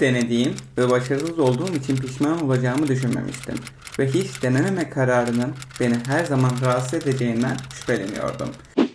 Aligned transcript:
Denediğim 0.00 0.54
ve 0.78 0.90
başarısız 0.90 1.38
olduğum 1.38 1.74
için 1.74 1.96
pişman 1.96 2.44
olacağımı 2.44 2.88
düşünmemiştim. 2.88 3.54
Ve 3.98 4.06
hiç 4.06 4.42
denememe 4.42 4.90
kararının 4.90 5.54
beni 5.80 5.94
her 6.06 6.24
zaman 6.24 6.50
rahatsız 6.64 6.94
edeceğinden 6.94 7.56
şüpheleniyordum. 7.74 8.48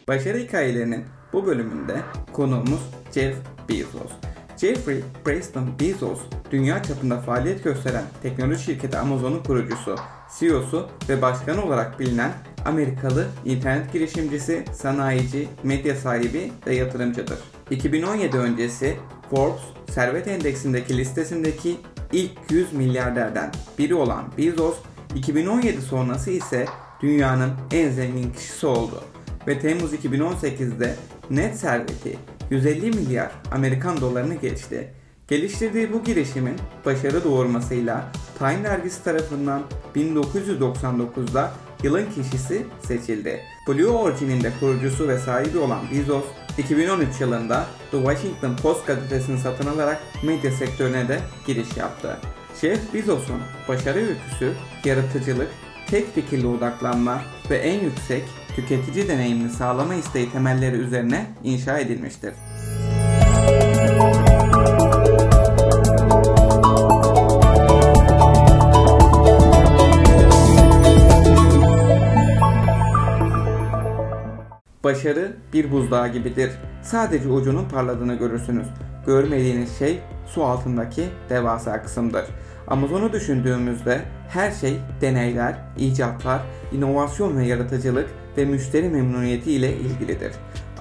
Başarı 0.07 0.37
hikayelerinin 0.37 1.05
bu 1.33 1.45
bölümünde 1.45 1.95
konuğumuz 2.33 2.81
Jeff 3.13 3.35
Bezos. 3.69 4.11
Jeffrey 4.57 5.03
Preston 5.25 5.69
Bezos, 5.79 6.19
dünya 6.51 6.83
çapında 6.83 7.21
faaliyet 7.21 7.63
gösteren 7.63 8.03
teknoloji 8.21 8.63
şirketi 8.63 8.97
Amazon'un 8.97 9.43
kurucusu, 9.43 9.95
CEO'su 10.39 10.89
ve 11.09 11.21
başkanı 11.21 11.65
olarak 11.65 11.99
bilinen 11.99 12.31
Amerikalı 12.65 13.27
internet 13.45 13.93
girişimcisi, 13.93 14.65
sanayici, 14.73 15.47
medya 15.63 15.95
sahibi 15.95 16.51
ve 16.67 16.75
yatırımcıdır. 16.75 17.37
2017 17.71 18.37
öncesi 18.37 18.97
Forbes 19.29 19.61
servet 19.91 20.27
endeksindeki 20.27 20.97
listesindeki 20.97 21.77
ilk 22.13 22.31
100 22.49 22.73
milyarderden 22.73 23.51
biri 23.77 23.95
olan 23.95 24.25
Bezos, 24.37 24.75
2017 25.15 25.81
sonrası 25.81 26.31
ise 26.31 26.65
dünyanın 27.01 27.51
en 27.71 27.89
zengin 27.89 28.31
kişisi 28.33 28.67
oldu 28.67 29.03
ve 29.47 29.59
Temmuz 29.59 29.93
2018'de 29.93 30.95
net 31.29 31.57
serveti 31.57 32.17
150 32.49 32.85
milyar 32.85 33.31
Amerikan 33.51 34.01
dolarını 34.01 34.35
geçti. 34.35 34.93
Geliştirdiği 35.27 35.93
bu 35.93 36.03
girişimin 36.03 36.55
başarı 36.85 37.23
doğurmasıyla 37.23 38.11
Time 38.37 38.63
dergisi 38.63 39.03
tarafından 39.03 39.63
1999'da 39.95 41.51
yılın 41.83 42.05
kişisi 42.05 42.65
seçildi. 42.87 43.39
Blue 43.67 43.87
Origin'in 43.87 44.43
de 44.43 44.51
kurucusu 44.59 45.07
ve 45.07 45.17
sahibi 45.17 45.57
olan 45.57 45.81
Bezos, 45.91 46.23
2013 46.57 47.21
yılında 47.21 47.65
The 47.91 47.97
Washington 47.97 48.55
Post 48.55 48.87
gazetesini 48.87 49.39
satın 49.39 49.67
alarak 49.67 50.01
medya 50.23 50.51
sektörüne 50.51 51.07
de 51.07 51.19
giriş 51.47 51.77
yaptı. 51.77 52.17
Jeff 52.61 52.93
Bezos'un 52.93 53.41
başarı 53.67 53.99
öyküsü, 53.99 54.53
yaratıcılık, 54.85 55.47
tek 55.87 56.15
fikirli 56.15 56.47
odaklanma 56.47 57.21
ve 57.49 57.57
en 57.57 57.79
yüksek 57.79 58.23
tüketici 58.55 59.07
deneyimini 59.07 59.49
sağlama 59.49 59.95
isteği 59.95 60.31
temelleri 60.31 60.75
üzerine 60.75 61.25
inşa 61.43 61.79
edilmiştir. 61.79 62.33
Başarı 74.83 75.33
bir 75.53 75.71
buzdağı 75.71 76.07
gibidir. 76.13 76.51
Sadece 76.81 77.29
ucunun 77.29 77.69
parladığını 77.69 78.15
görürsünüz. 78.15 78.67
Görmediğiniz 79.05 79.77
şey 79.79 79.99
su 80.27 80.43
altındaki 80.43 81.03
devasa 81.29 81.83
kısımdır. 81.83 82.25
Amazon'u 82.67 83.13
düşündüğümüzde 83.13 84.01
her 84.29 84.51
şey 84.51 84.77
deneyler, 85.01 85.55
icatlar, 85.77 86.41
inovasyon 86.71 87.37
ve 87.37 87.45
yaratıcılık 87.45 88.09
ve 88.37 88.45
müşteri 88.45 88.89
memnuniyeti 88.89 89.51
ile 89.51 89.77
ilgilidir. 89.77 90.31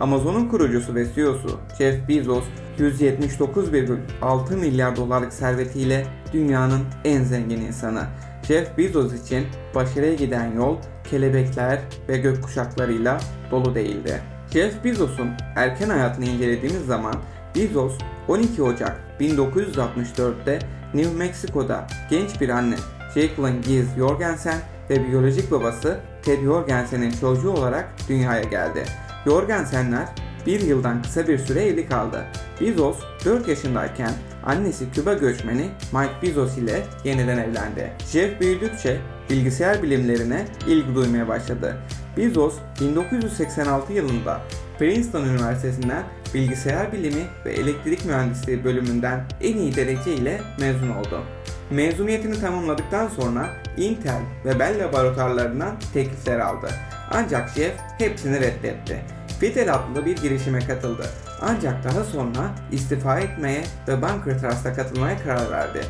Amazon'un 0.01 0.49
kurucusu 0.49 0.95
ve 0.95 1.15
CEO'su 1.15 1.61
Jeff 1.79 2.09
Bezos 2.09 2.45
179,6 2.79 4.57
milyar 4.57 4.97
dolarlık 4.97 5.33
servetiyle 5.33 6.07
dünyanın 6.33 6.81
en 7.05 7.23
zengin 7.23 7.61
insanı. 7.61 8.03
Jeff 8.51 8.79
Bezos 8.79 9.15
için 9.15 9.47
başarıya 9.75 10.15
giden 10.15 10.53
yol 10.53 10.77
kelebekler 11.11 11.81
ve 12.09 12.19
gökkuşaklarıyla 12.19 13.21
dolu 13.51 13.75
değildi. 13.75 14.23
Jeff 14.53 14.85
Bezos'un 14.85 15.31
erken 15.57 15.89
hayatını 15.89 16.25
incelediğimiz 16.25 16.87
zaman 16.87 17.15
Bezos 17.55 17.99
12 18.29 18.63
Ocak 18.63 19.01
1964'te 19.21 20.59
New 20.95 21.17
Mexico'da 21.17 21.87
genç 22.11 22.41
bir 22.41 22.49
anne 22.49 22.77
Jacqueline 23.15 23.61
Giz 23.61 23.87
Jorgensen 23.97 24.59
ve 24.91 25.09
biyolojik 25.09 25.51
babası 25.51 26.01
Ted 26.23 26.43
Jorgensen'in 26.43 27.11
çocuğu 27.11 27.51
olarak 27.51 27.95
dünyaya 28.09 28.43
geldi. 28.43 28.85
Jorgensenler 29.25 30.09
bir 30.47 30.61
yıldan 30.61 31.03
kısa 31.03 31.29
bir 31.29 31.39
süre 31.39 31.67
evli 31.67 31.89
kaldı. 31.89 32.25
Bezos 32.61 32.99
4 33.25 33.49
yaşındayken 33.49 34.11
annesi 34.45 34.91
Küba 34.93 35.15
göçmeni 35.15 35.69
Mike 35.93 36.13
Bezos 36.23 36.59
ile 36.59 36.83
yeniden 37.05 37.39
evlendi. 37.39 37.93
Jeff 38.13 38.41
büyüdükçe 38.41 39.01
bilgisayar 39.31 39.83
bilimlerine 39.83 40.47
ilgi 40.69 40.95
duymaya 40.95 41.29
başladı. 41.29 41.77
Bezos 42.17 42.55
1986 42.81 43.93
yılında 43.93 44.41
Princeton 44.79 45.25
Üniversitesi'nden 45.25 46.03
bilgisayar 46.35 46.93
bilimi 46.93 47.23
ve 47.45 47.53
elektrik 47.53 48.05
mühendisliği 48.05 48.65
bölümünden 48.65 49.25
en 49.41 49.57
iyi 49.57 49.77
derece 49.77 50.15
ile 50.15 50.41
mezun 50.61 50.91
oldu. 50.91 51.23
Mezuniyetini 51.71 52.41
tamamladıktan 52.41 53.09
sonra 53.09 53.49
Intel 53.77 54.21
ve 54.45 54.59
Bell 54.59 54.85
laboratuvarlarından 54.85 55.77
teklifler 55.95 56.39
aldı. 56.39 56.71
Ancak 57.11 57.51
Jeff 57.55 57.73
hepsini 57.99 58.41
reddetti. 58.41 59.01
Fitel 59.41 59.75
adlı 59.75 60.07
bir 60.07 60.17
girişime 60.17 60.59
katıldı. 60.59 61.07
Ancak 61.41 61.85
daha 61.85 62.05
sonra 62.05 62.55
istifa 62.73 63.21
etmeye 63.21 63.65
ve 63.89 64.03
Bunker 64.03 64.39
Trust'a 64.39 64.75
katılmaya 64.75 65.19
karar 65.19 65.51
verdi. 65.51 65.81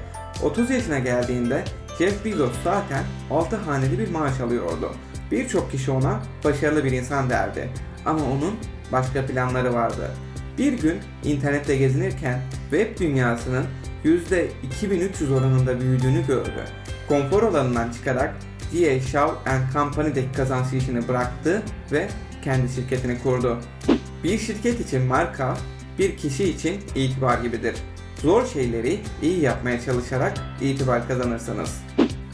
30 0.42 0.70
yaşına 0.70 0.98
geldiğinde 0.98 1.64
Jeff 1.98 2.24
Bezos 2.24 2.52
zaten 2.64 3.04
6 3.30 3.56
haneli 3.56 3.98
bir 3.98 4.10
maaş 4.10 4.40
alıyordu. 4.40 4.92
Birçok 5.30 5.70
kişi 5.70 5.90
ona 5.90 6.20
başarılı 6.44 6.84
bir 6.84 6.92
insan 6.92 7.30
derdi. 7.30 7.68
Ama 8.06 8.20
onun 8.24 8.54
başka 8.92 9.26
planları 9.26 9.74
vardı. 9.74 10.10
Bir 10.58 10.72
gün 10.72 10.98
internette 11.24 11.76
gezinirken 11.76 12.40
web 12.70 12.98
dünyasının 12.98 13.66
%2300 14.04 15.34
oranında 15.34 15.80
büyüdüğünü 15.80 16.26
gördü. 16.26 16.64
Konfor 17.08 17.42
alanından 17.42 17.92
çıkarak 17.92 18.34
D.A. 18.72 19.00
Shaw 19.00 19.34
Company'deki 19.72 20.32
kazanç 20.32 20.72
işini 20.72 21.08
bıraktı 21.08 21.62
ve 21.92 22.08
kendi 22.44 22.72
şirketini 22.72 23.18
kurdu. 23.18 23.58
Bir 24.24 24.38
şirket 24.38 24.80
için 24.80 25.02
marka, 25.02 25.56
bir 25.98 26.16
kişi 26.16 26.44
için 26.44 26.80
itibar 26.94 27.38
gibidir. 27.38 27.74
Zor 28.22 28.46
şeyleri 28.46 29.00
iyi 29.22 29.40
yapmaya 29.40 29.80
çalışarak 29.80 30.38
itibar 30.60 31.08
kazanırsınız. 31.08 31.82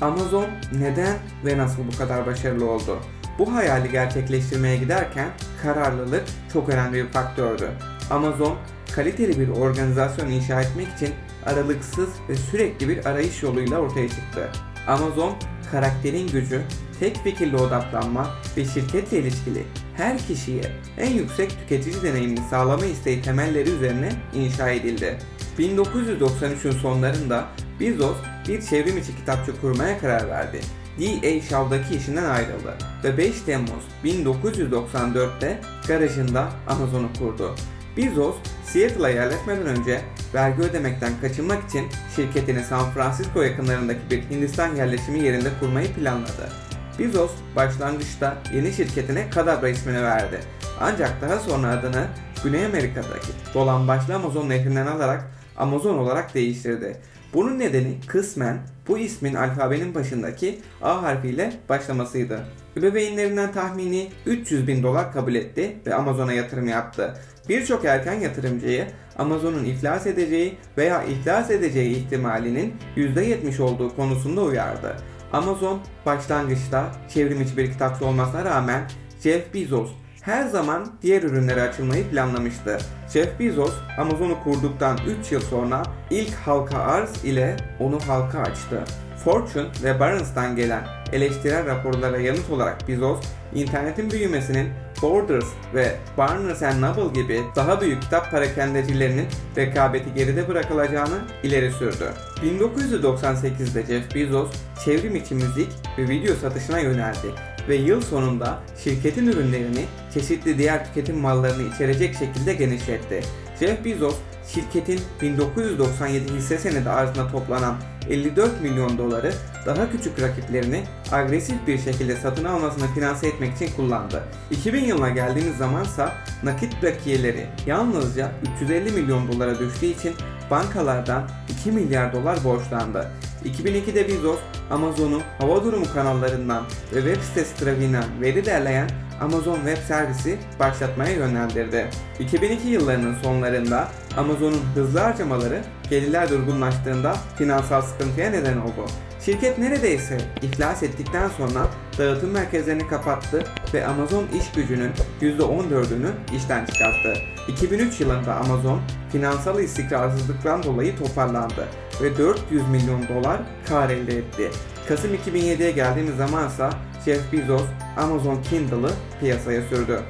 Amazon 0.00 0.46
neden 0.78 1.16
ve 1.44 1.58
nasıl 1.58 1.82
bu 1.92 1.98
kadar 1.98 2.26
başarılı 2.26 2.70
oldu? 2.70 2.98
Bu 3.38 3.54
hayali 3.54 3.90
gerçekleştirmeye 3.90 4.76
giderken 4.76 5.28
kararlılık 5.62 6.24
çok 6.52 6.68
önemli 6.68 7.04
bir 7.04 7.08
faktördü. 7.12 7.70
Amazon 8.10 8.56
kaliteli 8.94 9.40
bir 9.40 9.48
organizasyon 9.48 10.30
inşa 10.30 10.60
etmek 10.60 10.88
için 10.88 11.10
aralıksız 11.46 12.08
ve 12.28 12.36
sürekli 12.36 12.88
bir 12.88 13.06
arayış 13.06 13.42
yoluyla 13.42 13.78
ortaya 13.78 14.08
çıktı. 14.08 14.50
Amazon 14.88 15.36
karakterin 15.70 16.28
gücü, 16.28 16.62
tek 17.00 17.16
fikirli 17.16 17.56
odaklanma 17.56 18.30
ve 18.56 18.64
şirketle 18.64 19.18
ilişkili 19.18 19.62
her 19.96 20.18
kişiye 20.18 20.62
en 20.98 21.10
yüksek 21.10 21.50
tüketici 21.50 22.02
deneyimini 22.02 22.40
sağlama 22.50 22.86
isteği 22.86 23.22
temelleri 23.22 23.70
üzerine 23.70 24.12
inşa 24.34 24.70
edildi. 24.70 25.18
1993'ün 25.58 26.72
sonlarında 26.72 27.48
Bezos 27.80 28.16
bir 28.48 28.62
çevrim 28.62 28.98
içi 28.98 29.16
kitapçı 29.16 29.60
kurmaya 29.60 29.98
karar 29.98 30.28
verdi. 30.28 30.60
D.A. 31.00 31.40
Shaw'daki 31.40 31.96
işinden 31.96 32.24
ayrıldı 32.24 32.74
ve 33.04 33.18
5 33.18 33.40
Temmuz 33.40 33.84
1994'te 34.04 35.60
garajında 35.88 36.48
Amazon'u 36.68 37.08
kurdu. 37.18 37.54
Bezos, 37.96 38.36
Seattle'a 38.64 39.08
yerleşmeden 39.08 39.66
önce 39.66 40.00
vergi 40.34 40.62
ödemekten 40.62 41.12
kaçınmak 41.20 41.68
için 41.68 41.86
şirketini 42.16 42.64
San 42.64 42.90
Francisco 42.90 43.42
yakınlarındaki 43.42 44.00
bir 44.10 44.22
Hindistan 44.22 44.74
yerleşimi 44.74 45.20
yerinde 45.22 45.48
kurmayı 45.60 45.92
planladı. 45.92 46.65
Bezos 46.98 47.30
başlangıçta 47.56 48.36
yeni 48.54 48.72
şirketine 48.72 49.30
Kadabra 49.30 49.68
ismini 49.68 50.02
verdi. 50.02 50.40
Ancak 50.80 51.22
daha 51.22 51.38
sonra 51.38 51.68
adını 51.68 52.06
Güney 52.44 52.66
Amerika'daki 52.66 53.28
dolambaçlı 53.54 54.14
Amazon 54.14 54.48
nehrinden 54.48 54.86
alarak 54.86 55.24
Amazon 55.56 55.98
olarak 55.98 56.34
değiştirdi. 56.34 56.96
Bunun 57.34 57.58
nedeni 57.58 57.96
kısmen 58.06 58.58
bu 58.88 58.98
ismin 58.98 59.34
alfabenin 59.34 59.94
başındaki 59.94 60.58
A 60.82 61.02
harfiyle 61.02 61.52
başlamasıydı. 61.68 62.40
Ebeveynlerinden 62.76 63.52
tahmini 63.52 64.08
300 64.26 64.66
bin 64.66 64.82
dolar 64.82 65.12
kabul 65.12 65.34
etti 65.34 65.76
ve 65.86 65.94
Amazon'a 65.94 66.32
yatırım 66.32 66.68
yaptı. 66.68 67.14
Birçok 67.48 67.84
erken 67.84 68.14
yatırımcıyı 68.14 68.86
Amazon'un 69.18 69.64
iflas 69.64 70.06
edeceği 70.06 70.58
veya 70.78 71.02
iflas 71.04 71.50
edeceği 71.50 71.96
ihtimalinin 71.96 72.74
%70 72.96 73.62
olduğu 73.62 73.96
konusunda 73.96 74.42
uyardı. 74.42 74.96
Amazon 75.32 75.80
başlangıçta 76.06 76.90
çevrimiçi 77.14 77.56
bir 77.56 77.72
kitapçı 77.72 78.06
olmasına 78.06 78.44
rağmen 78.44 78.82
Jeff 79.22 79.54
Bezos 79.54 79.90
her 80.22 80.46
zaman 80.46 80.86
diğer 81.02 81.22
ürünlere 81.22 81.62
açılmayı 81.62 82.10
planlamıştı. 82.10 82.78
Jeff 83.12 83.40
Bezos 83.40 83.74
Amazon'u 83.98 84.42
kurduktan 84.44 84.98
3 85.20 85.32
yıl 85.32 85.40
sonra 85.40 85.82
ilk 86.10 86.34
halka 86.34 86.78
arz 86.78 87.24
ile 87.24 87.56
onu 87.80 87.98
halka 88.06 88.38
açtı. 88.38 88.84
Fortune 89.24 89.68
ve 89.82 90.00
Barron's'tan 90.00 90.56
gelen 90.56 90.84
eleştirel 91.12 91.66
raporlara 91.66 92.18
yanıt 92.18 92.50
olarak 92.50 92.88
Bezos, 92.88 93.20
internetin 93.54 94.10
büyümesinin 94.10 94.68
Borders 95.02 95.46
ve 95.74 95.96
Barnes 96.18 96.62
Noble 96.62 97.20
gibi 97.20 97.42
daha 97.56 97.80
büyük 97.80 98.02
kitap 98.02 98.30
parakendecilerinin 98.30 99.26
rekabeti 99.56 100.14
geride 100.14 100.48
bırakılacağını 100.48 101.18
ileri 101.42 101.72
sürdü. 101.72 102.12
1998'de 102.42 103.86
Jeff 103.86 104.14
Bezos 104.14 104.50
çevrim 104.84 105.16
içi 105.16 105.34
müzik 105.34 105.68
ve 105.98 106.08
video 106.08 106.34
satışına 106.34 106.78
yöneldi 106.78 107.55
ve 107.68 107.76
yıl 107.76 108.00
sonunda 108.00 108.58
şirketin 108.84 109.26
ürünlerini 109.26 109.84
çeşitli 110.14 110.58
diğer 110.58 110.86
tüketim 110.86 111.18
mallarını 111.18 111.74
içerecek 111.74 112.16
şekilde 112.16 112.54
genişletti. 112.54 113.22
Jeff 113.60 113.84
Bezos 113.84 114.16
şirketin 114.48 115.00
1997 115.22 116.32
hisse 116.32 116.58
senedi 116.58 116.90
arzına 116.90 117.28
toplanan 117.28 117.76
54 118.10 118.62
milyon 118.62 118.98
doları 118.98 119.32
daha 119.66 119.90
küçük 119.90 120.22
rakiplerini 120.22 120.84
agresif 121.12 121.66
bir 121.66 121.78
şekilde 121.78 122.16
satın 122.16 122.44
almasını 122.44 122.86
finanse 122.94 123.28
etmek 123.28 123.56
için 123.56 123.68
kullandı. 123.76 124.22
2000 124.50 124.84
yılına 124.84 125.10
geldiğimiz 125.10 125.56
zamansa 125.56 126.12
nakit 126.42 126.82
bakiyeleri 126.82 127.46
yalnızca 127.66 128.32
350 128.56 128.92
milyon 128.92 129.32
dolara 129.32 129.58
düştüğü 129.58 129.86
için 129.86 130.14
bankalardan 130.50 131.28
2 131.60 131.72
milyar 131.72 132.12
dolar 132.12 132.44
borçlandı. 132.44 133.10
2002'de 133.44 134.08
Bezos, 134.08 134.38
Amazon'u 134.70 135.20
hava 135.38 135.64
durumu 135.64 135.84
kanallarından 135.94 136.64
ve 136.94 137.02
web 137.02 137.22
sitesi 137.22 137.56
trafiğinden 137.56 138.04
veri 138.20 138.44
derleyen 138.44 138.90
Amazon 139.20 139.54
Web 139.54 139.78
Servisi 139.88 140.38
başlatmaya 140.60 141.12
yönlendirdi. 141.12 141.90
2002 142.20 142.68
yıllarının 142.68 143.14
sonlarında 143.22 143.88
Amazon'un 144.16 144.62
hızlı 144.74 144.98
harcamaları 144.98 145.62
gelirler 145.90 146.30
durgunlaştığında 146.30 147.16
finansal 147.38 147.82
sıkıntıya 147.82 148.30
neden 148.30 148.56
oldu. 148.56 148.86
Şirket 149.26 149.58
neredeyse 149.58 150.18
iflas 150.42 150.82
ettikten 150.82 151.28
sonra 151.28 151.66
dağıtım 151.98 152.30
merkezlerini 152.30 152.88
kapattı 152.88 153.44
ve 153.74 153.86
Amazon 153.86 154.24
iş 154.40 154.52
gücünün 154.52 154.92
%14'ünü 155.20 156.10
işten 156.36 156.66
çıkarttı. 156.66 157.14
2003 157.48 158.00
yılında 158.00 158.34
Amazon 158.34 158.80
finansal 159.12 159.60
istikrarsızlıktan 159.60 160.62
dolayı 160.62 160.98
toparlandı 160.98 161.68
ve 162.02 162.16
400 162.18 162.68
milyon 162.68 163.08
dolar 163.08 163.40
kar 163.68 163.90
elde 163.90 164.16
etti. 164.16 164.50
Kasım 164.88 165.14
2007'ye 165.14 165.70
geldiğimiz 165.70 166.16
zamansa 166.16 166.70
Jeff 167.04 167.32
Bezos 167.32 167.66
Amazon 167.96 168.42
Kindle'ı 168.42 168.90
piyasaya 169.20 169.62
sürdü. 169.62 170.00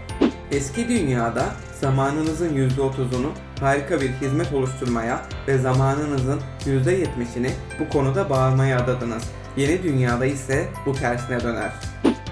Eski 0.50 0.88
dünyada 0.88 1.44
zamanınızın 1.80 2.56
%30'unu 2.56 3.30
harika 3.60 4.00
bir 4.00 4.08
hizmet 4.08 4.52
oluşturmaya 4.52 5.22
ve 5.48 5.58
zamanınızın 5.58 6.40
%70'ini 6.66 7.50
bu 7.80 7.88
konuda 7.88 8.30
bağırmaya 8.30 8.78
adadınız. 8.78 9.22
Yeni 9.56 9.82
dünyada 9.82 10.26
ise 10.26 10.68
bu 10.86 10.92
tersine 10.92 11.40
döner. 11.40 11.72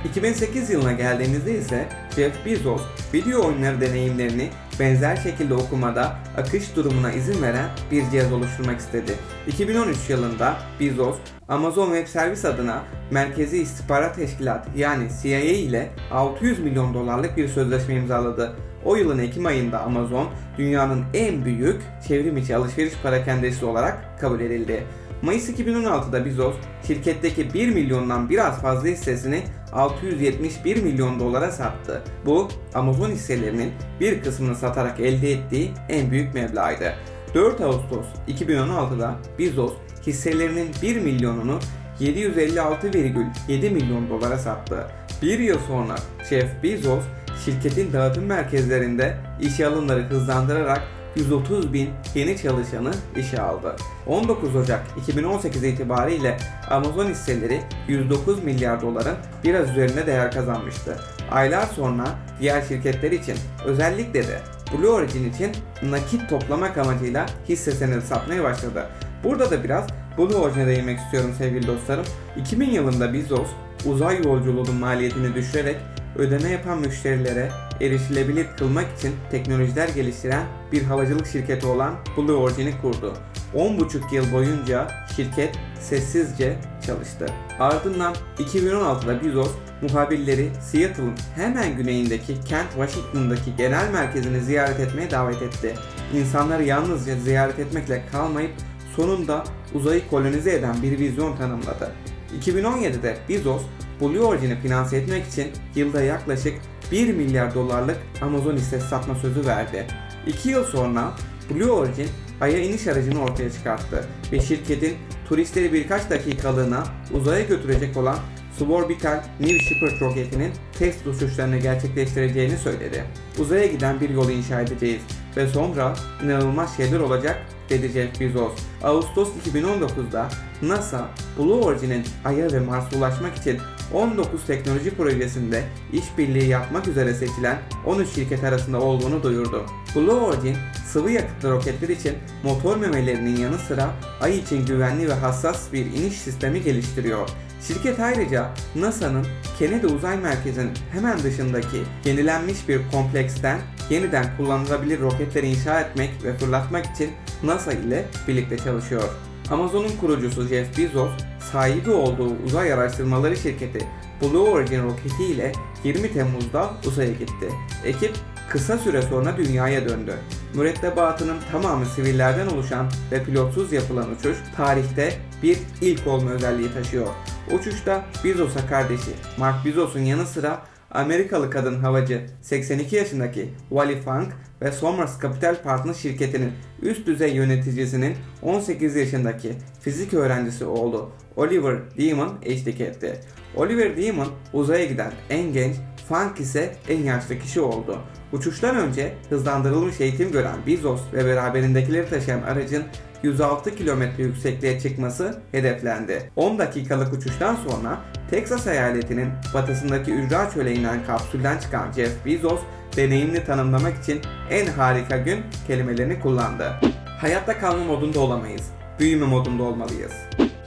2008 0.05 0.71
yılına 0.71 0.93
geldiğimizde 0.93 1.59
ise 1.59 1.89
Jeff 2.17 2.47
Bezos 2.47 2.83
video 3.15 3.47
oyunları 3.47 3.81
deneyimlerini 3.81 4.51
benzer 4.81 5.17
şekilde 5.17 5.55
okumada 5.55 6.17
akış 6.37 6.77
durumuna 6.77 7.13
izin 7.13 7.43
veren 7.43 7.69
bir 7.91 8.11
cihaz 8.11 8.33
oluşturmak 8.33 8.81
istedi. 8.81 9.15
2013 9.47 10.11
yılında 10.11 10.57
Bezos, 10.81 11.17
Amazon 11.49 11.87
Web 11.87 12.07
Service 12.07 12.49
adına 12.49 12.83
Merkezi 13.11 13.59
İstihbarat 13.59 14.17
Teşkilatı 14.17 14.71
yani 14.77 15.09
CIA 15.23 15.39
ile 15.39 15.91
600 16.11 16.59
milyon 16.59 16.95
dolarlık 16.95 17.37
bir 17.37 17.49
sözleşme 17.49 17.95
imzaladı. 17.95 18.57
O 18.85 18.97
yılın 18.97 19.19
Ekim 19.19 19.47
ayında 19.47 19.81
Amazon 19.81 20.29
dünyanın 20.59 21.05
en 21.15 21.45
büyük 21.45 21.83
çevrim 22.09 22.37
içi 22.37 22.57
alışveriş 22.57 22.95
parakendesi 23.03 23.65
olarak 23.65 24.21
kabul 24.21 24.41
edildi. 24.41 24.85
Mayıs 25.23 25.51
2016'da 25.51 26.25
Bezos 26.25 26.55
şirketteki 26.87 27.55
1 27.55 27.69
milyondan 27.69 28.31
biraz 28.31 28.63
fazla 28.63 28.89
hissesini 28.89 29.43
671 29.73 30.83
milyon 30.83 31.21
dolara 31.21 31.51
sattı. 31.51 32.03
Bu 32.27 32.49
Amazon 32.75 33.11
hisselerinin 33.11 33.73
bir 34.01 34.23
kısmını 34.23 34.57
satarak 34.57 35.01
elde 35.01 35.33
ettiği 35.33 35.73
en 35.89 36.11
büyük 36.11 36.35
meblağıydı. 36.35 36.95
4 37.35 37.61
Ağustos 37.61 38.07
2016'da 38.29 39.15
Bezos 39.39 39.73
hisselerinin 40.07 40.71
1 40.83 41.01
milyonunu 41.01 41.59
756,7 42.01 43.71
milyon 43.71 44.11
dolara 44.11 44.39
sattı. 44.39 44.87
Bir 45.23 45.39
yıl 45.39 45.59
sonra 45.59 45.95
Jeff 46.31 46.63
Bezos 46.63 47.05
şirketin 47.45 47.93
dağıtım 47.93 48.25
merkezlerinde 48.25 49.17
işe 49.41 49.67
alımları 49.67 50.03
hızlandırarak 50.03 50.83
130 51.17 51.73
bin 51.73 51.91
yeni 52.15 52.39
çalışanı 52.39 52.93
işe 53.17 53.43
aldı. 53.43 53.77
19 54.07 54.57
Ocak 54.57 54.83
2018 55.03 55.65
itibariyle 55.65 56.37
Amazon 56.71 57.07
hisseleri 57.07 57.61
109 57.89 58.45
milyar 58.45 58.83
doların 58.83 59.17
biraz 59.45 59.71
üzerinde 59.71 60.07
değer 60.07 60.33
kazanmıştı. 60.33 60.97
Aylar 61.31 61.67
sonra 61.67 62.05
diğer 62.41 62.63
şirketler 62.63 63.11
için 63.11 63.37
özellikle 63.65 64.23
de 64.29 64.41
Blue 64.73 64.89
Origin 64.89 65.31
için 65.31 65.53
nakit 65.83 66.31
toplamak 66.31 66.79
amacıyla 66.79 67.27
hisse 67.49 67.73
senedi 67.73 68.07
satmaya 68.07 68.45
başladı. 68.45 68.89
Burada 69.25 69.51
da 69.51 69.65
biraz 69.65 69.87
Blue 70.19 70.37
Origin'e 70.37 70.67
değinmek 70.67 70.99
istiyorum 70.99 71.35
sevgili 71.39 71.67
dostlarım. 71.67 72.05
2000 72.37 72.71
yılında 72.71 73.13
Bezos 73.13 73.49
uzay 73.87 74.23
yolculuğunun 74.23 74.75
maliyetini 74.75 75.35
düşürerek 75.35 75.77
ödeme 76.17 76.51
yapan 76.51 76.79
müşterilere 76.79 77.51
erişilebilir 77.81 78.47
kılmak 78.59 78.99
için 78.99 79.15
teknolojiler 79.31 79.89
geliştiren 79.89 80.47
bir 80.73 80.83
havacılık 80.83 81.27
şirketi 81.27 81.67
olan 81.67 81.95
Blue 82.17 82.33
Origin'i 82.33 82.81
kurdu. 82.81 83.15
10,5 83.55 84.15
yıl 84.15 84.33
boyunca 84.33 84.89
şirket 85.17 85.59
sessizce 85.81 86.57
çalıştı. 86.87 87.27
Ardından 87.59 88.15
2016'da 88.39 89.25
Bezos 89.25 89.51
muhabirleri 89.83 90.51
Seattle'ın 90.61 91.15
hemen 91.35 91.77
güneyindeki 91.77 92.41
Kent 92.45 92.71
Washington'daki 92.71 93.57
genel 93.57 93.91
merkezini 93.93 94.41
ziyaret 94.41 94.81
etmeye 94.81 95.11
davet 95.11 95.43
etti. 95.43 95.75
İnsanları 96.15 96.65
yalnızca 96.65 97.17
ziyaret 97.17 97.59
etmekle 97.59 98.03
kalmayıp 98.13 98.53
sonunda 98.97 99.45
uzayı 99.75 100.09
kolonize 100.09 100.55
eden 100.55 100.83
bir 100.83 100.99
vizyon 100.99 101.37
tanımladı. 101.37 101.93
2017'de 102.41 103.17
Bezos 103.29 103.63
Blue 104.01 104.21
Origin'i 104.21 104.61
finanse 104.61 104.97
etmek 104.97 105.27
için 105.27 105.49
yılda 105.75 106.03
yaklaşık 106.03 106.55
1 106.93 107.15
milyar 107.15 107.55
dolarlık 107.55 107.97
Amazon 108.23 108.57
hissesi 108.57 108.89
satma 108.89 109.15
sözü 109.15 109.47
verdi. 109.47 109.87
2 110.27 110.49
yıl 110.49 110.65
sonra 110.65 111.13
Blue 111.51 111.71
Origin 111.71 112.09
Ay'a 112.41 112.59
iniş 112.59 112.87
aracını 112.87 113.23
ortaya 113.23 113.53
çıkarttı 113.53 114.05
ve 114.33 114.41
şirketin 114.41 114.97
turistleri 115.29 115.73
birkaç 115.73 116.11
dakikalığına 116.11 116.85
uzaya 117.13 117.45
götürecek 117.45 117.97
olan 117.97 118.19
Suborbital 118.59 119.23
New 119.41 119.59
Shepard 119.59 120.01
roketinin 120.01 120.53
test 120.79 121.07
uçuşlarını 121.07 121.57
gerçekleştireceğini 121.57 122.57
söyledi. 122.57 123.05
Uzaya 123.39 123.67
giden 123.67 124.01
bir 124.01 124.11
yolu 124.11 124.31
inşa 124.31 124.61
edeceğiz 124.61 125.03
ve 125.37 125.49
sonra 125.49 125.95
inanılmaz 126.25 126.77
şeyler 126.77 127.01
olacak 127.01 127.47
dedi 127.71 127.89
Jeff 127.89 128.21
Bezos. 128.21 128.53
Ağustos 128.83 129.29
2019'da 129.55 130.29
NASA, 130.63 131.09
Blue 131.39 131.65
Origin'in 131.65 132.05
Ay'a 132.25 132.53
ve 132.53 132.61
Mars'a 132.61 132.99
ulaşmak 132.99 133.37
için 133.37 133.59
19 133.93 134.47
teknoloji 134.47 134.91
projesinde 134.97 135.65
işbirliği 135.93 136.49
yapmak 136.49 136.89
üzere 136.89 137.15
seçilen 137.15 137.59
13 137.87 138.09
şirket 138.09 138.45
arasında 138.45 138.81
olduğunu 138.81 139.23
duyurdu. 139.23 139.67
Blue 139.97 140.13
Origin, 140.13 140.57
sıvı 140.87 141.11
yakıtlı 141.11 141.51
roketler 141.51 141.89
için 141.89 142.15
motor 142.43 142.77
memelerinin 142.77 143.37
yanı 143.37 143.59
sıra 143.59 143.91
Ay 144.21 144.39
için 144.39 144.67
güvenli 144.67 145.09
ve 145.09 145.15
hassas 145.15 145.73
bir 145.73 145.87
iniş 145.87 146.15
sistemi 146.15 146.63
geliştiriyor. 146.63 147.29
Şirket 147.69 148.01
ayrıca 148.01 148.51
NASA'nın 148.75 149.27
Kennedy 149.59 149.87
Uzay 149.87 150.17
Merkezi'nin 150.17 150.73
hemen 150.93 151.23
dışındaki 151.23 151.83
yenilenmiş 152.05 152.69
bir 152.69 152.81
kompleksten 152.93 153.61
yeniden 153.91 154.37
kullanılabilir 154.37 155.01
roketleri 155.01 155.49
inşa 155.49 155.81
etmek 155.81 156.11
ve 156.25 156.37
fırlatmak 156.37 156.87
için 156.87 157.11
NASA 157.43 157.73
ile 157.73 158.05
birlikte 158.29 158.59
çalışıyor. 158.59 159.09
Amazon'un 159.51 159.97
kurucusu 160.01 160.47
Jeff 160.47 160.79
Bezos, 160.79 161.11
sahibi 161.53 161.91
olduğu 161.91 162.33
uzay 162.47 162.73
araştırmaları 162.73 163.37
şirketi 163.37 163.87
Blue 164.23 164.51
Origin 164.51 164.83
roketi 164.83 165.25
ile 165.25 165.53
20 165.85 166.13
Temmuz'da 166.13 166.71
uzaya 166.87 167.13
gitti. 167.13 167.49
Ekip 167.85 168.13
kısa 168.49 168.79
süre 168.79 169.03
sonra 169.03 169.37
dünyaya 169.37 169.89
döndü. 169.89 170.15
Mürettebatının 170.55 171.37
tamamı 171.53 171.87
sivillerden 171.87 172.47
oluşan 172.47 172.87
ve 173.13 173.25
pilotsuz 173.25 173.73
yapılan 173.73 174.11
uçuş 174.11 174.37
tarihte 174.57 175.13
bir 175.43 175.59
ilk 175.81 176.07
olma 176.07 176.31
özelliği 176.31 176.73
taşıyor. 176.73 177.07
Uçuşta 177.53 178.05
Bezos'a 178.25 178.67
kardeşi 178.67 179.11
Mark 179.39 179.65
Bezos'un 179.65 180.01
yanı 180.01 180.27
sıra 180.27 180.63
Amerikalı 180.95 181.51
kadın 181.51 181.81
havacı 181.81 182.27
82 182.43 182.97
yaşındaki 182.97 183.49
Wally 183.69 184.01
Funk 184.01 184.29
ve 184.63 184.73
Somers 184.73 185.23
Capital 185.23 185.63
Partners 185.63 185.97
şirketinin 185.97 186.53
üst 186.83 187.07
düzey 187.07 187.35
yöneticisinin 187.35 188.17
18 188.43 188.97
yaşındaki 188.97 189.53
fizik 189.81 190.15
öğrencisi 190.15 190.65
oğlu 190.65 191.11
Oliver 191.37 191.77
Demon 191.99 192.35
eşlik 192.43 192.81
etti. 192.81 193.21
Oliver 193.57 193.97
Demon 193.97 194.29
uzaya 194.53 194.85
giden 194.85 195.13
en 195.31 195.53
genç, 195.53 195.77
Funk 196.09 196.41
ise 196.41 196.77
en 196.89 196.99
yaşlı 196.99 197.39
kişi 197.39 197.61
oldu. 197.61 197.99
Uçuştan 198.33 198.77
önce 198.77 199.15
hızlandırılmış 199.31 200.01
eğitim 200.01 200.33
gören 200.33 200.57
Bezos 200.67 201.01
ve 201.13 201.27
beraberindekileri 201.27 202.09
taşıyan 202.09 202.43
aracın 202.43 202.85
106 203.25 203.77
kilometre 203.77 204.23
yüksekliğe 204.23 204.81
çıkması 204.81 205.39
hedeflendi. 205.53 206.31
10 206.37 206.59
dakikalık 206.59 207.13
uçuştan 207.13 207.57
sonra 207.69 208.01
Texas 208.31 208.67
eyaletinin 208.67 209.29
batısındaki 209.55 210.13
Ücra 210.13 210.51
Çöl'e 210.51 210.75
inen 210.75 211.05
kapsülden 211.07 211.59
çıkan 211.59 211.93
Jeff 211.93 212.27
Bezos, 212.27 212.61
deneyimini 212.97 213.45
tanımlamak 213.45 214.03
için 214.03 214.21
en 214.51 214.67
harika 214.67 215.17
gün 215.17 215.41
kelimelerini 215.67 216.21
kullandı. 216.21 216.73
Hayatta 217.21 217.59
kalma 217.59 217.85
modunda 217.85 218.21
olamayız, 218.21 218.71
büyüme 219.01 219.27
modunda 219.27 219.63
olmalıyız. 219.63 220.13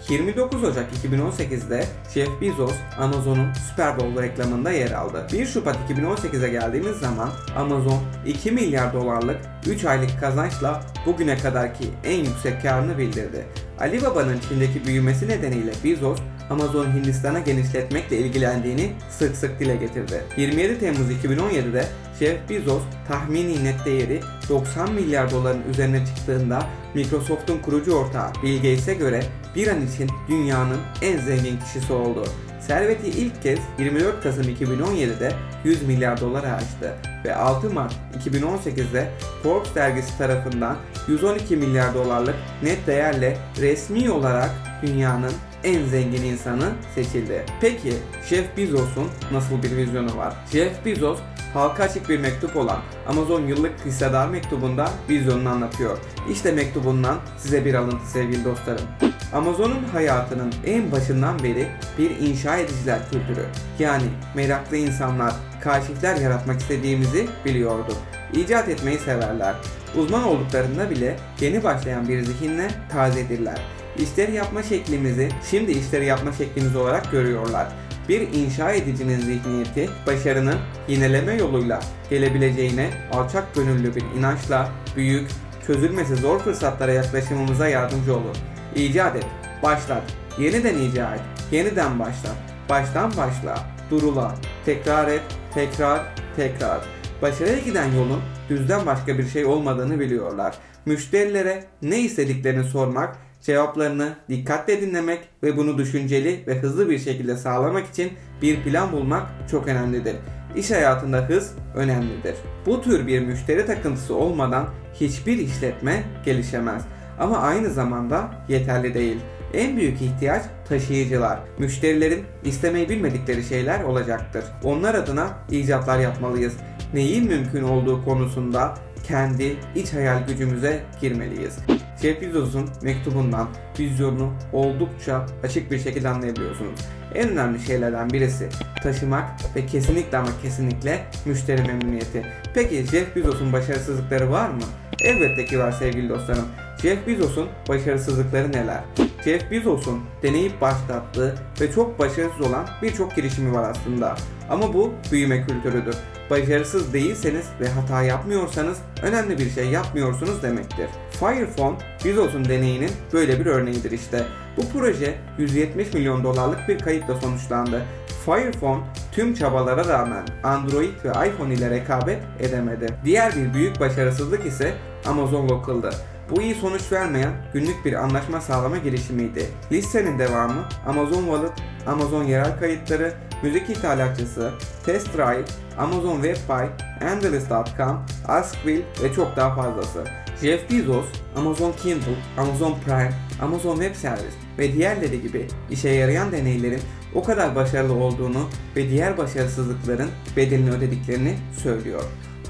29 0.09 0.63
Ocak 0.63 0.85
2018'de 0.93 1.85
Jeff 2.13 2.41
Bezos 2.41 2.75
Amazon'un 2.97 3.53
Super 3.53 3.99
Bowl 3.99 4.21
reklamında 4.21 4.71
yer 4.71 4.91
aldı. 4.91 5.27
1 5.33 5.45
Şubat 5.45 5.75
2018'e 5.89 6.49
geldiğimiz 6.49 6.97
zaman 6.97 7.29
Amazon 7.57 8.01
2 8.25 8.51
milyar 8.51 8.93
dolarlık 8.93 9.37
3 9.67 9.85
aylık 9.85 10.19
kazançla 10.19 10.83
bugüne 11.05 11.37
kadarki 11.37 11.85
en 12.03 12.23
yüksek 12.23 12.61
karını 12.61 12.97
bildirdi. 12.97 13.45
Alibaba'nın 13.79 14.39
Çin'deki 14.39 14.85
büyümesi 14.85 15.27
nedeniyle 15.27 15.71
Bezos 15.83 16.19
Amazon 16.49 16.85
Hindistan'a 16.85 17.39
genişletmekle 17.39 18.17
ilgilendiğini 18.17 18.91
sık 19.09 19.35
sık 19.35 19.59
dile 19.59 19.75
getirdi. 19.75 20.23
27 20.37 20.79
Temmuz 20.79 21.11
2017'de 21.11 21.85
Jeff 22.19 22.49
Bezos 22.49 22.81
tahmini 23.07 23.63
net 23.63 23.85
değeri 23.85 24.21
90 24.49 24.91
milyar 24.91 25.31
doların 25.31 25.63
üzerine 25.69 26.05
çıktığında 26.05 26.67
Microsoft'un 26.93 27.57
kurucu 27.57 27.93
ortağı 27.93 28.31
Bill 28.43 28.55
Gates'e 28.55 28.93
göre 28.93 29.23
bir 29.55 29.67
an 29.67 29.87
için 29.87 30.09
dünyanın 30.29 30.79
en 31.01 31.17
zengin 31.17 31.59
kişisi 31.59 31.93
oldu. 31.93 32.23
Serveti 32.67 33.07
ilk 33.07 33.43
kez 33.43 33.59
24 33.79 34.23
Kasım 34.23 34.43
2017'de 34.43 35.31
100 35.63 35.83
milyar 35.83 36.21
dolara 36.21 36.51
aştı 36.51 36.95
ve 37.25 37.35
6 37.35 37.69
Mart 37.69 37.93
2018'de 38.25 39.09
Forbes 39.43 39.75
dergisi 39.75 40.17
tarafından 40.17 40.77
112 41.07 41.55
milyar 41.55 41.93
dolarlık 41.93 42.35
net 42.63 42.87
değerle 42.87 43.37
resmi 43.61 44.11
olarak 44.11 44.51
dünyanın 44.81 45.33
en 45.63 45.85
zengin 45.85 46.23
insanı 46.23 46.71
seçildi. 46.95 47.45
Peki 47.61 47.93
Jeff 48.29 48.57
Bezos'un 48.57 49.07
nasıl 49.31 49.63
bir 49.63 49.77
vizyonu 49.77 50.17
var? 50.17 50.33
Jeff 50.51 50.85
Bezos 50.85 51.19
halka 51.53 51.83
açık 51.83 52.09
bir 52.09 52.19
mektup 52.19 52.55
olan 52.55 52.79
Amazon 53.07 53.47
yıllık 53.47 53.85
hissedar 53.85 54.27
mektubunda 54.27 54.89
vizyonunu 55.09 55.49
anlatıyor. 55.49 55.97
İşte 56.31 56.51
mektubundan 56.51 57.17
size 57.37 57.65
bir 57.65 57.73
alıntı 57.73 58.07
sevgili 58.07 58.45
dostlarım. 58.45 58.85
Amazon'un 59.33 59.83
hayatının 59.93 60.53
en 60.65 60.91
başından 60.91 61.43
beri 61.43 61.67
bir 61.97 62.09
inşa 62.09 62.57
ediciler 62.57 62.99
kültürü. 63.11 63.45
Yani 63.79 64.03
meraklı 64.35 64.77
insanlar, 64.77 65.33
kaşifler 65.63 66.15
yaratmak 66.15 66.59
istediğimizi 66.59 67.27
biliyordu. 67.45 67.93
İcat 68.33 68.69
etmeyi 68.69 68.97
severler. 68.97 69.55
Uzman 69.95 70.23
olduklarında 70.23 70.89
bile 70.89 71.15
yeni 71.39 71.63
başlayan 71.63 72.07
bir 72.07 72.21
zihinle 72.21 72.67
tazedirler. 72.89 73.61
İşleri 73.97 74.35
yapma 74.35 74.63
şeklimizi 74.63 75.29
şimdi 75.49 75.71
işleri 75.71 76.05
yapma 76.05 76.31
şeklimiz 76.31 76.75
olarak 76.75 77.11
görüyorlar. 77.11 77.67
Bir 78.09 78.21
inşa 78.21 78.71
edicinin 78.71 79.19
zihniyeti 79.19 79.89
başarının 80.07 80.57
yineleme 80.87 81.33
yoluyla 81.33 81.79
gelebileceğine 82.09 82.89
alçak 83.11 83.55
gönüllü 83.55 83.95
bir 83.95 84.03
inançla 84.19 84.71
büyük, 84.95 85.29
çözülmesi 85.67 86.15
zor 86.15 86.39
fırsatlara 86.39 86.91
yaklaşımımıza 86.91 87.67
yardımcı 87.67 88.15
olur. 88.15 88.35
İcat 88.75 89.15
et, 89.15 89.25
başlat, 89.63 90.03
yeniden 90.39 90.77
icat 90.77 91.15
et, 91.15 91.21
yeniden 91.51 91.99
başlat, 91.99 92.35
baştan 92.69 93.11
başla, 93.17 93.65
durula, 93.91 94.35
tekrar 94.65 95.07
et, 95.07 95.21
tekrar, 95.53 96.01
tekrar. 96.35 96.81
Başarıya 97.21 97.59
giden 97.59 97.91
yolun 97.91 98.21
düzden 98.49 98.85
başka 98.85 99.17
bir 99.17 99.27
şey 99.27 99.45
olmadığını 99.45 99.99
biliyorlar. 99.99 100.55
Müşterilere 100.85 101.63
ne 101.81 101.99
istediklerini 101.99 102.63
sormak 102.63 103.26
Cevaplarını 103.47 104.15
dikkatle 104.29 104.81
dinlemek 104.81 105.19
ve 105.43 105.57
bunu 105.57 105.77
düşünceli 105.77 106.43
ve 106.47 106.59
hızlı 106.59 106.89
bir 106.89 106.99
şekilde 106.99 107.37
sağlamak 107.37 107.87
için 107.87 108.11
bir 108.41 108.63
plan 108.63 108.91
bulmak 108.91 109.27
çok 109.51 109.67
önemlidir. 109.67 110.15
İş 110.55 110.71
hayatında 110.71 111.17
hız 111.17 111.51
önemlidir. 111.75 112.35
Bu 112.65 112.81
tür 112.81 113.07
bir 113.07 113.19
müşteri 113.19 113.65
takıntısı 113.65 114.15
olmadan 114.15 114.67
hiçbir 114.93 115.37
işletme 115.37 116.03
gelişemez. 116.25 116.85
Ama 117.19 117.37
aynı 117.37 117.69
zamanda 117.69 118.31
yeterli 118.49 118.93
değil. 118.93 119.17
En 119.53 119.77
büyük 119.77 120.01
ihtiyaç 120.01 120.43
taşıyıcılar. 120.69 121.39
Müşterilerin 121.59 122.25
istemeyi 122.43 122.89
bilmedikleri 122.89 123.43
şeyler 123.43 123.83
olacaktır. 123.83 124.43
Onlar 124.63 124.95
adına 124.95 125.27
icatlar 125.51 125.99
yapmalıyız. 125.99 126.53
Neyin 126.93 127.27
mümkün 127.27 127.63
olduğu 127.63 128.05
konusunda 128.05 128.75
kendi 129.03 129.55
iç 129.75 129.93
hayal 129.93 130.27
gücümüze 130.27 130.83
girmeliyiz. 131.01 131.57
Bezos'un 132.03 132.69
mektubundan 132.81 133.47
vizyonunu 133.79 134.33
oldukça 134.53 135.25
açık 135.43 135.71
bir 135.71 135.79
şekilde 135.79 136.09
anlayabiliyorsunuz. 136.09 136.79
En 137.15 137.29
önemli 137.29 137.59
şeylerden 137.59 138.09
birisi 138.09 138.49
taşımak 138.83 139.55
ve 139.55 139.65
kesinlikle 139.65 140.17
ama 140.17 140.29
kesinlikle 140.41 141.05
müşteri 141.25 141.61
memnuniyeti. 141.61 142.25
Peki 142.53 142.85
Jeff 142.85 143.15
Bezos'un 143.15 143.53
başarısızlıkları 143.53 144.31
var 144.31 144.49
mı? 144.49 144.63
Elbette 145.01 145.45
ki 145.45 145.59
var 145.59 145.71
sevgili 145.71 146.09
dostlarım. 146.09 146.45
Jeff 146.81 147.07
Bezos'un 147.07 147.47
başarısızlıkları 147.69 148.51
neler? 148.51 148.83
Jeff 149.23 149.51
Bezos'un 149.51 150.01
deneyip 150.23 150.61
başlattığı 150.61 151.35
ve 151.61 151.71
çok 151.71 151.99
başarısız 151.99 152.41
olan 152.41 152.67
birçok 152.81 153.15
girişimi 153.15 153.53
var 153.53 153.69
aslında. 153.69 154.15
Ama 154.49 154.73
bu 154.73 154.93
büyüme 155.11 155.45
kültürüdür. 155.47 155.95
Başarısız 156.29 156.93
değilseniz 156.93 157.45
ve 157.61 157.69
hata 157.69 158.03
yapmıyorsanız 158.03 158.77
önemli 159.01 159.37
bir 159.37 159.49
şey 159.49 159.65
yapmıyorsunuz 159.65 160.43
demektir. 160.43 160.87
Firephone, 161.11 161.77
Bezos'un 162.05 162.45
deneyinin 162.45 162.91
böyle 163.13 163.39
bir 163.39 163.45
örneğidir 163.45 163.91
işte. 163.91 164.23
Bu 164.57 164.61
proje 164.73 165.17
170 165.37 165.93
milyon 165.93 166.23
dolarlık 166.23 166.67
bir 166.67 166.79
kayıpla 166.79 167.15
sonuçlandı. 167.21 167.81
Firephone 168.25 168.83
tüm 169.11 169.33
çabalara 169.33 169.85
rağmen 169.87 170.25
Android 170.43 171.05
ve 171.05 171.09
iPhone 171.29 171.53
ile 171.53 171.69
rekabet 171.69 172.19
edemedi. 172.39 172.87
Diğer 173.05 173.35
bir 173.35 173.53
büyük 173.53 173.79
başarısızlık 173.79 174.45
ise 174.45 174.73
Amazon 175.05 175.49
Local'dı. 175.49 175.89
Bu 176.29 176.41
iyi 176.41 176.55
sonuç 176.55 176.91
vermeyen 176.91 177.33
günlük 177.53 177.85
bir 177.85 177.93
anlaşma 177.93 178.41
sağlama 178.41 178.77
girişimiydi. 178.77 179.45
Listenin 179.71 180.19
devamı 180.19 180.65
Amazon 180.87 181.21
Wallet, 181.23 181.51
Amazon 181.87 182.23
yerel 182.23 182.59
kayıtları, 182.59 183.13
müzik 183.43 183.69
ithalatçısı, 183.69 184.51
Test 184.85 185.17
Drive, 185.17 185.45
Amazon 185.77 186.21
WebPy, 186.21 186.83
Endless.com, 187.05 188.05
Askville 188.27 188.85
ve 189.03 189.13
çok 189.13 189.35
daha 189.35 189.55
fazlası. 189.55 190.03
Jeff 190.41 190.71
Bezos, 190.71 191.05
Amazon 191.35 191.71
Kindle, 191.71 192.15
Amazon 192.37 192.75
Prime, 192.85 193.13
Amazon 193.41 193.75
Web 193.75 193.95
Service 193.95 194.35
ve 194.57 194.73
diğerleri 194.73 195.21
gibi 195.21 195.47
işe 195.71 195.89
yarayan 195.89 196.31
deneylerin 196.31 196.81
o 197.15 197.23
kadar 197.23 197.55
başarılı 197.55 197.93
olduğunu 197.93 198.49
ve 198.75 198.89
diğer 198.89 199.17
başarısızlıkların 199.17 200.09
bedelini 200.37 200.71
ödediklerini 200.71 201.35
söylüyor. 201.63 202.03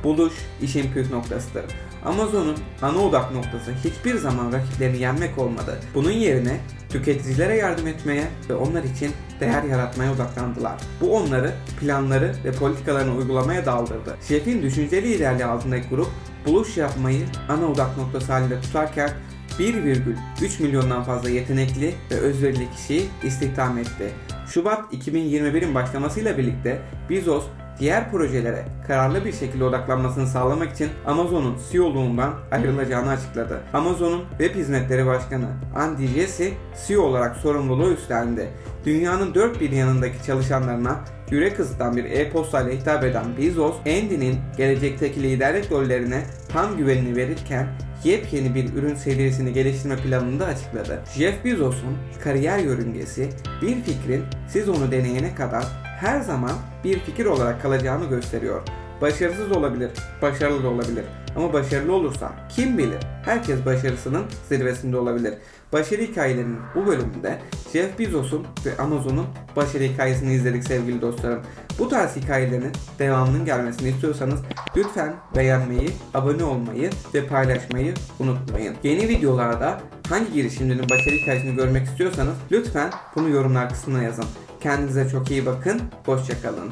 Buluş 0.03 0.33
işin 0.61 0.93
püf 0.93 1.11
noktasıdır. 1.11 1.65
Amazon'un 2.07 2.57
ana 2.81 2.97
odak 2.97 3.31
noktası 3.31 3.71
hiçbir 3.83 4.17
zaman 4.17 4.53
rakiplerini 4.53 4.97
yenmek 4.97 5.37
olmadı. 5.37 5.79
Bunun 5.95 6.11
yerine 6.11 6.57
tüketicilere 6.89 7.55
yardım 7.55 7.87
etmeye 7.87 8.27
ve 8.49 8.55
onlar 8.55 8.83
için 8.83 9.11
değer 9.39 9.63
yaratmaya 9.63 10.13
odaklandılar. 10.13 10.75
Bu 11.01 11.17
onları 11.17 11.53
planları 11.79 12.35
ve 12.45 12.51
politikalarını 12.51 13.15
uygulamaya 13.15 13.65
daldırdı. 13.65 14.17
Jeff'in 14.27 14.61
düşünce 14.61 15.03
liderliği 15.03 15.45
altındaki 15.45 15.89
grup 15.89 16.07
buluş 16.45 16.77
yapmayı 16.77 17.25
ana 17.49 17.65
odak 17.65 17.97
noktası 17.97 18.31
halinde 18.31 18.61
tutarken 18.61 19.09
1,3 19.59 20.61
milyondan 20.63 21.03
fazla 21.03 21.29
yetenekli 21.29 21.95
ve 22.11 22.15
özverili 22.15 22.71
kişiyi 22.71 23.05
istihdam 23.23 23.77
etti. 23.77 24.11
Şubat 24.49 24.93
2021'in 24.93 25.75
başlamasıyla 25.75 26.37
birlikte 26.37 26.81
Bezos 27.09 27.43
diğer 27.79 28.11
projelere 28.11 28.65
kararlı 28.87 29.25
bir 29.25 29.33
şekilde 29.33 29.63
odaklanmasını 29.63 30.27
sağlamak 30.27 30.73
için 30.73 30.89
Amazon'un 31.05 31.57
CEO'luğundan 31.71 32.33
ayrılacağını 32.51 33.09
açıkladı. 33.09 33.61
Amazon'un 33.73 34.23
Web 34.29 34.55
Hizmetleri 34.55 35.05
Başkanı 35.05 35.47
Andy 35.75 36.07
Jassy 36.07 36.47
CEO 36.87 37.01
olarak 37.01 37.35
sorumluluğu 37.35 37.91
üstlendi. 37.91 38.49
Dünyanın 38.85 39.33
dört 39.33 39.61
bir 39.61 39.71
yanındaki 39.71 40.25
çalışanlarına 40.25 40.99
yürek 41.31 41.59
ısıtan 41.59 41.97
bir 41.97 42.03
e-postayla 42.03 42.71
hitap 42.71 43.03
eden 43.03 43.25
Bezos, 43.37 43.75
Andy'nin 43.79 44.35
gelecekteki 44.57 45.23
liderlik 45.23 45.71
rollerine 45.71 46.23
tam 46.49 46.77
güvenini 46.77 47.15
verirken 47.15 47.67
yepyeni 48.03 48.55
bir 48.55 48.73
ürün 48.73 48.95
serisini 48.95 49.53
geliştirme 49.53 49.95
planını 49.95 50.39
da 50.39 50.45
açıkladı. 50.45 51.03
Jeff 51.15 51.45
Bezos'un 51.45 51.97
kariyer 52.23 52.59
yörüngesi 52.59 53.29
bir 53.61 53.81
fikrin 53.81 54.23
siz 54.47 54.69
onu 54.69 54.91
deneyene 54.91 55.35
kadar 55.35 55.86
her 55.97 56.21
zaman 56.21 56.51
bir 56.83 56.99
fikir 56.99 57.25
olarak 57.25 57.61
kalacağını 57.61 58.05
gösteriyor. 58.05 58.61
Başarısız 59.01 59.51
olabilir, 59.51 59.91
başarılı 60.21 60.63
da 60.63 60.67
olabilir. 60.67 61.05
Ama 61.35 61.53
başarılı 61.53 61.93
olursa 61.93 62.31
kim 62.49 62.77
bilir? 62.77 62.99
Herkes 63.25 63.65
başarısının 63.65 64.23
zirvesinde 64.49 64.97
olabilir. 64.97 65.33
Başarı 65.73 66.01
hikayelerinin 66.01 66.59
bu 66.75 66.87
bölümünde 66.87 67.39
Jeff 67.73 67.99
Bezos'un 67.99 68.47
ve 68.65 68.77
Amazon'un 68.77 69.25
başarı 69.55 69.83
hikayesini 69.83 70.33
izledik 70.33 70.63
sevgili 70.63 71.01
dostlarım. 71.01 71.41
Bu 71.79 71.89
tarz 71.89 72.15
hikayelerin 72.15 72.71
devamının 72.99 73.45
gelmesini 73.45 73.89
istiyorsanız 73.89 74.39
lütfen 74.77 75.15
beğenmeyi, 75.35 75.89
abone 76.13 76.43
olmayı 76.43 76.89
ve 77.13 77.27
paylaşmayı 77.27 77.93
unutmayın. 78.19 78.75
Yeni 78.83 79.09
videolarda 79.09 79.79
hangi 80.09 80.33
girişimcinin 80.33 80.89
başarı 80.89 81.15
hikayesini 81.15 81.55
görmek 81.55 81.87
istiyorsanız 81.87 82.35
lütfen 82.51 82.91
bunu 83.15 83.29
yorumlar 83.29 83.69
kısmına 83.69 84.03
yazın. 84.03 84.25
Kendinize 84.61 85.09
çok 85.09 85.31
iyi 85.31 85.45
bakın, 85.45 85.81
hoşçakalın. 86.05 86.71